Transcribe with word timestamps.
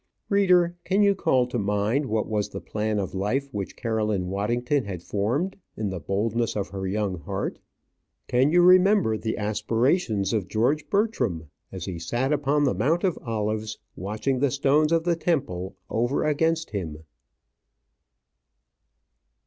Reader, 0.29 0.75
can 0.83 1.03
you 1.03 1.13
call 1.13 1.45
to 1.45 1.59
mind 1.59 2.07
what 2.07 2.25
was 2.27 2.49
the 2.49 2.59
plan 2.59 2.97
of 2.97 3.13
life 3.13 3.53
which 3.53 3.75
Caroline 3.75 4.29
Waddington 4.29 4.85
had 4.85 5.03
formed 5.03 5.57
in 5.77 5.91
the 5.91 5.99
boldness 5.99 6.55
of 6.55 6.69
her 6.69 6.87
young 6.87 7.19
heart? 7.19 7.59
Can 8.27 8.51
you 8.51 8.63
remember 8.63 9.15
the 9.15 9.37
aspirations 9.37 10.33
of 10.33 10.47
George 10.47 10.89
Bertram, 10.89 11.51
as 11.71 11.85
he 11.85 11.99
sat 11.99 12.33
upon 12.33 12.63
the 12.63 12.73
Mount 12.73 13.03
of 13.03 13.15
Olives, 13.21 13.77
watching 13.95 14.39
the 14.39 14.49
stones 14.49 14.91
of 14.91 15.03
the 15.03 15.15
temple 15.15 15.75
over 15.87 16.23
against 16.23 16.71
him? 16.71 17.03